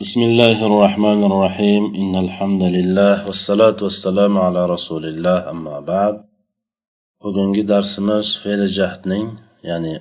[0.00, 6.14] بسم الله الرحمن الرحيم إن الحمد لله والصلاة والسلام على رسول الله أما بعد
[7.22, 9.26] bugungi darsimiz fe'li jahdning
[9.62, 9.94] ya'ni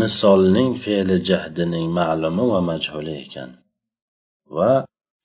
[0.00, 3.50] misolning fe'li jahdining ma'lumi va majhuli ekan
[4.56, 4.72] va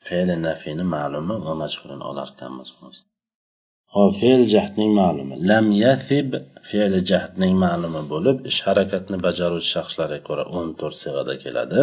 [0.07, 2.69] fe'li nafini ma'lumi va majhulini olar ekanmiz
[3.93, 6.29] hop fe'l jahdning ma'lumi lam yathib
[6.69, 11.81] fe'li jahdning ma'lumi bo'lib ish harakatni bajaruvchi shaxslarga ko'ra o'n to'rt sig'ada keladi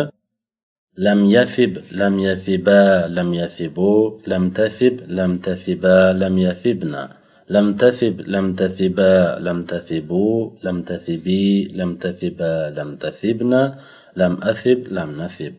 [0.97, 7.03] لم يثب لم يثبا لم يثبوا لم تثب لم تثبا لم يثبنا
[7.49, 13.79] لم تثب لم تثبا لم تثبوا لم تثبي لم تثبا لم تثبنا
[14.15, 15.53] لم أثب لم نثب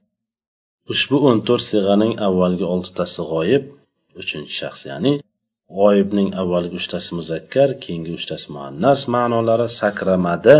[0.92, 3.64] ushbu o'n to'rt sig'aning avvalgi oltitasi g'oyib
[4.20, 5.12] uchinchi shaxs ya'ni
[5.78, 10.56] g'oyibning avvalgi uchtasi muzakkar keyingi uchtasi muannas ma'nolari sakramada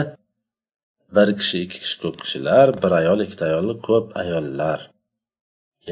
[1.15, 4.79] bir kishi ikki kishi ko'p kishilar bir ayol ikkita ayol ko'p ayollar.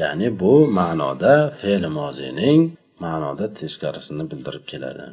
[0.00, 2.60] Ya'ni bu ma'noda fe'li mozining
[3.04, 5.06] ma'noda teskarisini bildirib keladi.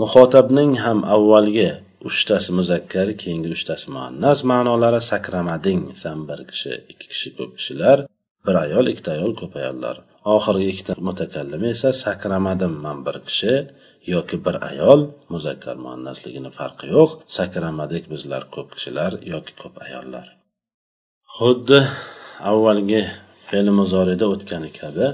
[0.00, 1.68] Muxotabning ham avvalgi
[2.08, 7.98] uchtasi muzakkar keyingi uchtasi muannas ma'nolari sakramading san bir kishi ikki kishi ko'p kishilar
[8.46, 9.96] bir ayol ikkita ayol ko'p ayollar.
[10.34, 13.54] Oxirgi ikkita mutakallimi esa sakramadim man bir kishi.
[14.14, 15.00] Yoki bir ayol
[15.32, 20.26] muzakkar muannasligini farqi yo'q sakramadik bizlar ko'p kishilar yoki ko'p ayollar.
[21.36, 21.80] Xuddi
[22.50, 23.02] avvalgi
[23.48, 25.06] fe'l muzorida o'tgani kabi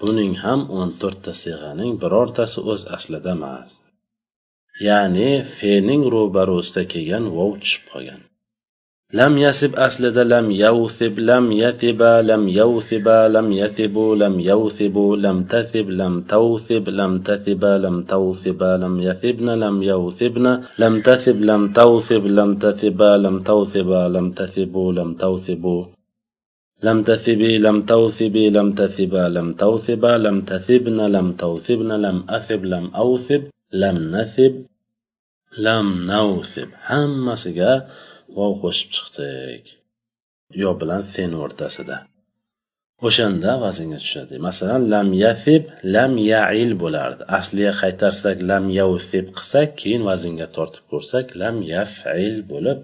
[0.00, 3.68] buning ham o'n to'rtta sig'aning birortasi o'z aslida emas.
[4.88, 8.20] Ya'ni fe'ning ro'barusida kelgan vov tushib qolgan.
[9.12, 15.90] لم يسب أسلد لم يوثب لم يثب لم يوثب لم يثب لم يوثب لم تثب
[15.90, 22.54] لم توثب لم تثب لم توثب لم يثبن لم يوثبن لم تثب لم توثب لم
[22.54, 25.84] تثب لم توثب لم تثب لم توثب.
[26.82, 32.90] لم تثبي لم توثبي لم تثبا لم توثبا لم تثبن لم توثبن لم أثب لم
[32.94, 34.54] أوثب لم نثب
[35.58, 36.68] لم نوثب.
[36.90, 37.86] هم سجاه
[38.36, 39.64] vov qo'shib chiqdik.
[40.62, 41.96] Yo bilan fen o'rtasida.
[43.06, 44.34] O'shanda vaznga tushadi.
[44.48, 45.64] Masalan lam yafib
[45.94, 47.22] lam yail bo'lardi.
[47.38, 52.78] Asliga qaytarsak lam yavsib qilsak keyin vaznga tortib ko'rsak lam yafil bo'lib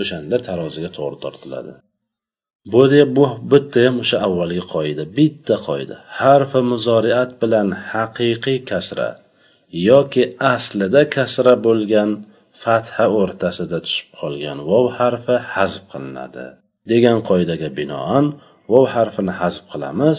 [0.00, 1.72] o'shanda taroziga to'g'ri tortiladi.
[2.72, 2.82] Bu
[3.16, 5.96] bu bitta ham o'sha avvalgi qoida bitta qoida.
[6.18, 9.08] Harfi muzoriat bilan haqiqiy kasra
[9.90, 10.24] yoki
[10.54, 12.10] aslida kasra bo'lgan
[12.63, 16.45] fatha o'rtasida tushib qolgan vov harfi hazb qilinadi
[16.91, 18.25] degan qoidaga binoan
[18.71, 20.17] vov harfini hazb qilamiz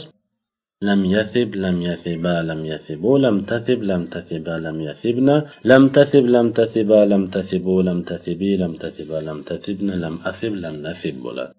[0.90, 6.46] لم يثب لم يثبا لم يثبوا لم تثب لم تثبا لم يثبنا لم تثب لم
[6.58, 11.52] تثبا لم تثبوا لم تثبي لم تثبا لم تثبنا لم أثب لم نثب bo'ladi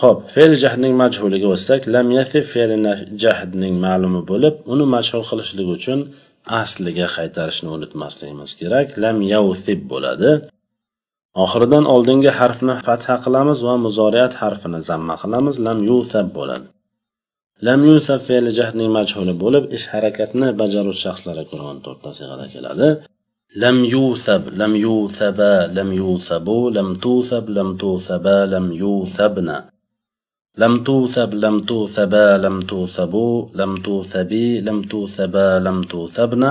[0.00, 2.76] ho'p fe'l jahdning majhuliga o'tsak lam yasib fe'li
[3.24, 5.98] jahdning ma'lumi bo'lib uni majhul qilishlik uchun
[6.61, 8.87] asliga qaytarishni unutmasligimiz kerak.
[9.03, 10.31] Lam yavsib bo'ladi.
[11.43, 15.55] Oxiridan oldingi harfni fatha qilamiz va muzoriyat harfini zamma qilamiz.
[15.67, 16.67] Lam yusab bo'ladi.
[17.67, 22.87] Lam yusab fe'li jahdning majhuli bo'lib ish harakatni bajaruvchi shaxslarga ko'ra o'n to'rtta sig'ada keladi.
[23.63, 29.57] Lam yusab lam yusaba lam yusabu lam tusab lam tusaba lam yusabna
[30.62, 36.50] لم توثب لم توثبا لم توثبوا لم توثبي لم توثبا لم توثبنا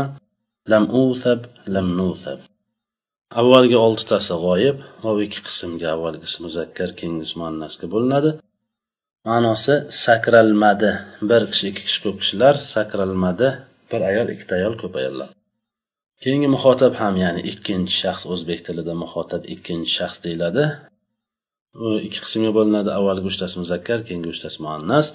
[0.68, 2.40] لم أوثب لم نوثب
[3.42, 8.32] avvalgi oltitasi g'oyib va ikki qismga avvalgisi muzakkar keyingisi muannasga bo'linadi
[9.30, 10.92] ma'nosi sakralmadi
[11.30, 13.50] bir kishi ikki kishi ko'p kishilar sakralmadi
[13.92, 15.30] bir ayol ikkita ayol ko'p ayollar
[16.24, 20.93] keyingi muxotab ham ya'ni ikkinchi shaxs o'zbek tilida muxotab ikkinchi shaxs deyiladi u
[22.07, 25.07] Ikki qismga bo'linadi avvalgi uchtasi muzakkar keyingi uchtasi muannas.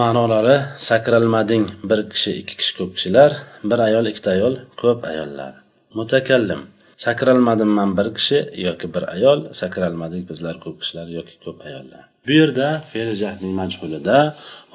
[0.00, 0.56] Ma'nolari
[0.88, 1.64] sakralmading.
[1.90, 3.30] Bir kishi ikki kishi ko'p kishilar
[3.70, 5.52] bir ayol ikkita ayol ko'p ayollar.
[5.98, 6.62] Mutakallim.
[7.04, 12.09] Sakralmadim man bir kishi yoki bir ayol sakralmadik bizlar ko'p kishilar yoki ko'p ayollar.
[12.26, 14.18] Bu yerda fe'l jahning majhulida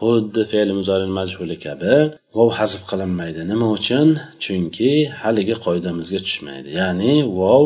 [0.02, 1.96] xuddi fe'li muzoril majhuli kabi
[2.38, 3.42] vov hazf qilinmaydi.
[3.52, 4.08] Nima uchun?
[4.44, 6.70] Chunki haligi qoidamizga tushmaydi.
[6.82, 7.64] Ya'ni vov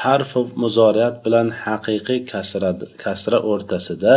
[0.00, 2.70] harfi muzoriyat bilan haqiqiy kasra
[3.04, 4.16] kasra o'rtasida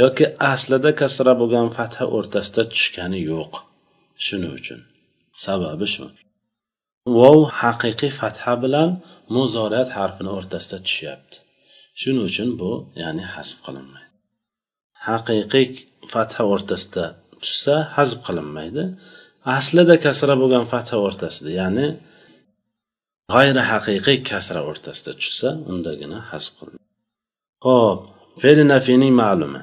[0.00, 3.52] yoki aslida kasra bo'lgan fatha o'rtasida tushgani yo'q.
[4.24, 4.80] Shuning uchun.
[5.44, 6.04] Sababi shu.
[7.18, 8.90] Vov haqiqiy fatha bilan
[9.36, 11.36] muzoriyat harfini o'rtasida tushyapti.
[12.00, 12.70] Shuning uchun bu
[13.02, 14.01] ya'ni hazf qilinmaydi.
[15.07, 15.67] haqiqiy
[16.13, 17.05] fatha o'rtasida
[17.43, 18.83] tushsa hazb qilinmaydi
[19.57, 21.87] aslida kasra bo'lgan fatha o'rtasida ya'ni
[23.33, 26.85] g'ayri haqiqiy kasra o'rtasida tushsa undagina hazb qilinadi
[27.65, 27.99] ho'p
[28.41, 29.61] fe'li nafiyning ma'lumi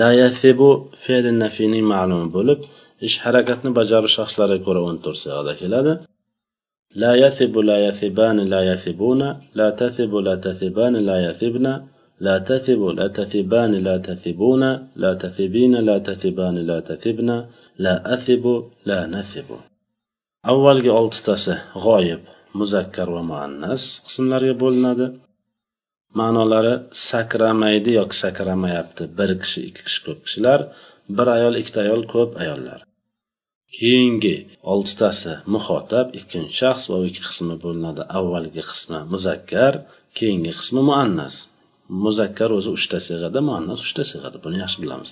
[0.00, 0.70] la yathibu
[1.04, 2.60] fe'li nafiyning ma'lumi bo'lib
[3.06, 5.94] ish harakatni bajarish shaxslariga ko'ra o'n to'rt sig'ada keladi
[7.02, 9.20] لا يثب لا يثبان لا يثبون
[9.58, 11.66] لا تثب لا تثبان لا يثبن
[12.26, 14.62] لا تثب لا تثبان لا تثبون
[15.02, 17.30] لا تثبين لا تثبان لا تثبن
[17.84, 18.44] لا أثب
[18.88, 19.48] لا نثب
[20.52, 21.54] avvalgi oltitasi
[21.84, 22.22] g'oyib
[22.58, 25.06] muzakkar va muannas qismlarga bo'linadi
[26.20, 26.74] ma'nolari
[27.08, 30.60] sakramaydi yoki sakramayapti bir kishi ikki kishi ko'p kishilar
[31.16, 32.80] bir ayol ikkita ayol ko'p ayollar
[33.76, 34.36] keyingi
[34.72, 39.74] oltitasi muxotab ikkinchi shaxs va ikki qismi bo'linadi avvalgi qismi muzakkar
[40.18, 41.34] keyingi qismi muannas
[42.03, 45.09] Muzakkar o'zi uchta sig'ada muannas uchta sig'ada buni yaxshi bilamiz.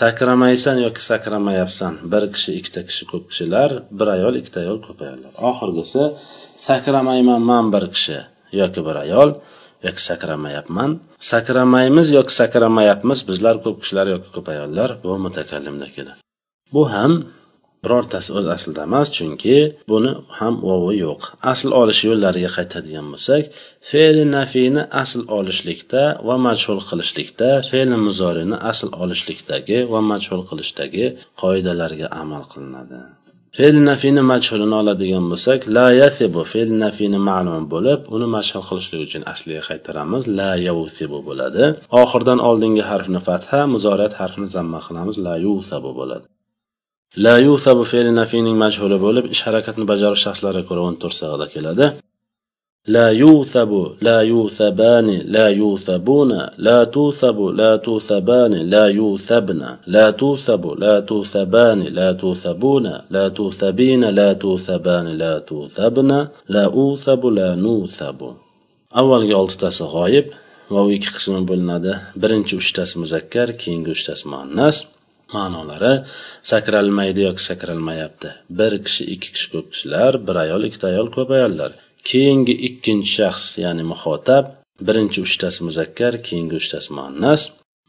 [0.00, 5.32] Sakramaysan yoki sakramayapsan bir kishi ikkita kishi ko'p kishilar bir ayol ikkita ayol ko'p ayollar.
[5.50, 6.02] Oxirgisi
[6.68, 8.18] sakramayman man bir kishi
[8.60, 9.30] yoki bir ayol
[9.86, 10.90] yoki sakramayapman.
[11.32, 16.20] Sakramaymiz yoki sakramayapmiz bizlar ko'p kishilar yoki ko'p ayollar bu mutakallimda keladi
[16.72, 17.12] bu ham
[17.86, 19.56] birortasi o'z aslida emas chunki
[19.92, 21.20] buni ham vovi yo'q.
[21.52, 23.44] Asl olish yo'llariga qaytadigan bo'lsak
[23.90, 31.06] fe'li nafiyni asl olishlikda va majhul qilishlikda fe'li muzorini asl olishlikdagi va majhul qilishdagi
[31.42, 33.00] qoidalarga amal qilinadi.
[33.56, 39.22] Fe'l nafiyni majhulini oladigan bo'lsak la yasibu fe'l nafiyni ma'lum bo'lib uni mashhur qilishlik uchun
[39.32, 41.64] asliga qaytaramiz la yavsibu bo'ladi.
[42.02, 46.26] Oxirdan oldingi harfni fatha muzorat harfini zamma qilamiz la yusabu bo'ladi.
[47.24, 51.86] La yusabu fe'li nafiyning majhuli bo'lib, ish harakatni bajarish shaxslariga ko'ra o'n to'rt to'rsag'ida keladi.
[52.94, 61.02] La yusabu, la yusabani, la yusabuna, la tusabu, la tusabani, la yusabna, la tusabu, la
[61.08, 66.18] tusabani, la tusabuna, la tusabina, la tusabani, la tusabna,
[66.54, 68.28] la usabu, la nusabu.
[69.00, 70.26] Avvalgi oltitasi g'oyib
[70.70, 71.92] va u ikki qismga bo'linadi.
[72.22, 74.76] Birinchi uchtasi muzakkar, keyingi uchtasi muannas.
[75.34, 75.92] Ma'nolari.
[76.52, 78.28] Sakralmaydi yoki sakralmayapti.
[78.58, 81.70] Bir kishi ikki kishi ko'p kishilar bir ayol ikkita ayol ko'p ayollar.
[82.08, 84.44] Keyingi ikkinchi shaxs ya'ni muxotab
[84.86, 87.42] birinchi uchtasi muzakkar keyingi uchtasi muannas.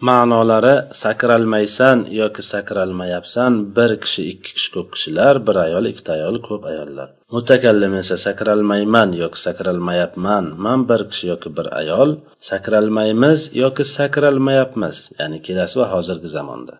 [0.08, 6.64] Ma'nolari sakralmaysan yoki sakralmayapsan bir kishi ikki kishi ko'p kishilar bir ayol ikkita ayol ko'p
[6.72, 7.08] ayollar.
[7.36, 12.10] Mutakallim esa sakralmayman yoki sakralmayapman man bir kishi yoki bir ayol
[12.50, 16.74] sakralmaymiz yoki sakralmayapmiz ya'ni kelasi va hozirgi zamonda.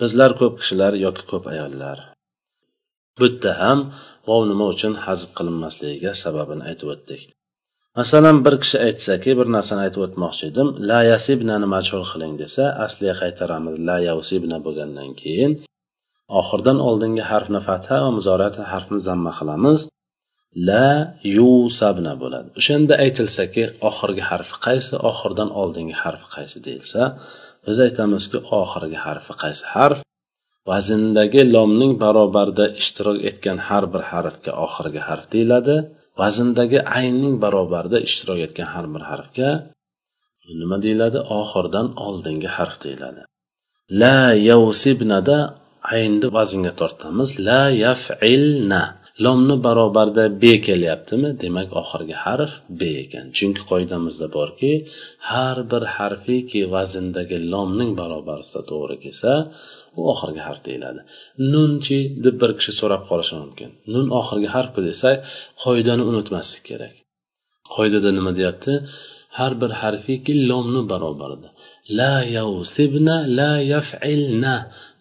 [0.00, 1.98] Bizlar ko'p kishilar yoki ko'p ayollar.
[3.18, 3.78] Bu yerda ham
[4.28, 7.22] vov nima uchun hazb qilinmasligiga sababini aytib o'tdik.
[7.98, 13.14] Masalan bir kishi aytsaki bir narsani aytib o'tmoqchi edim la yasibnani majhul qiling desa asliga
[13.22, 15.52] qaytaramiz la yasibna bo'lgandan keyin
[16.40, 19.78] oxirdan oldingi harfni fatha va muzorat harfni zamma qilamiz.
[20.54, 22.48] La yusabna bo'ladi.
[22.60, 24.94] O'shanda aytilsaki oxirgi harfi qaysi?
[25.10, 27.02] Oxirdan oldingi harfi qaysi deyilsa
[27.66, 29.98] biz aytamizki oxirgi harfi qaysi harf?
[30.70, 35.76] Vazndagi lomning barobarida ishtirok etgan har bir harfga oxirgi harf deyiladi.
[36.20, 39.50] Vazndagi aynning barobarida ishtirok etgan har bir harfga
[40.60, 41.18] nima deyiladi?
[41.40, 43.20] Oxirdan oldingi harf deyiladi.
[44.00, 44.18] La
[44.50, 45.38] yavsibnada
[45.94, 47.28] aynni vaznga tortamiz.
[47.48, 48.82] La yafilna.
[49.24, 51.28] Lomni barobarida b kelyaptimi?
[51.42, 53.26] Demak oxirgi harf b ekan.
[53.36, 54.72] Chunki qoidamizda borki
[55.30, 59.32] har bir harfiki vazndagi lomning barobarisida to'g'ri kelsa
[59.98, 61.00] u oxirgi harf deyiladi.
[61.52, 63.70] Nunchi deb bir kishi so'rab qolishi mumkin.
[63.92, 65.16] Nun oxirgi harfku desak
[65.62, 66.94] qoidani unutmaslik kerak.
[67.74, 68.72] Qoidada nima deyapti?
[69.38, 71.48] Har bir harfiki lomni barobarida
[71.98, 74.56] la yavsibna la yafilna.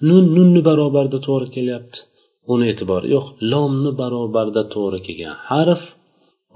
[0.08, 2.00] Nun nunni barobarida to'g'ri kelyapti.
[2.52, 5.83] uni e'tibori yo'q lomni barobarida to'g'ri kelgan harf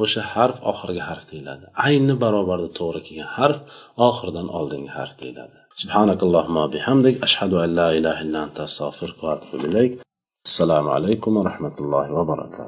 [0.03, 3.59] o'sha harf oxirgi harf deyiladi aynni barobarida to'g'ri kelgan harf
[4.09, 9.61] oxirdan oldingi harf deyiladi سبحانك اللهم وبحمدك أشهد أن لا إله إلا أنت أستغفرك وأتوب
[9.69, 9.93] إليك
[10.51, 12.65] السلام عليكم ورحمة الله وبركاته